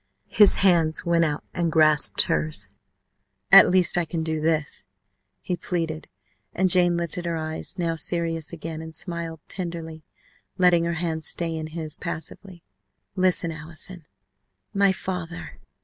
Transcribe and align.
His 0.33 0.55
hands 0.65 1.05
went 1.05 1.23
out 1.25 1.43
and 1.53 1.71
grasped 1.71 2.23
hers. 2.23 2.67
"At 3.51 3.69
least 3.69 3.99
I 3.99 4.05
can 4.05 4.23
do 4.23 4.41
this," 4.41 4.87
he 5.41 5.55
pleaded, 5.55 6.07
and 6.55 6.71
Jane 6.71 6.97
lifted 6.97 7.25
her 7.25 7.37
eyes, 7.37 7.77
now 7.77 7.95
serious 7.95 8.51
again, 8.51 8.81
and 8.81 8.95
smiled 8.95 9.41
tenderly, 9.47 10.03
letting 10.57 10.85
her 10.85 10.93
hands 10.93 11.27
stay 11.27 11.55
in 11.55 11.67
his 11.67 11.95
passively. 11.97 12.63
"Listen, 13.15 13.51
Allison 13.51 14.05
my 14.73 14.91
father!" 14.91 15.59